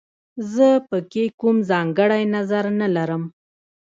زه 0.53 0.69
په 0.89 0.97
کې 1.11 1.25
کوم 1.39 1.57
ځانګړی 1.69 2.23
نظر 2.35 2.65
نه 2.79 2.87
لرم 2.95 3.23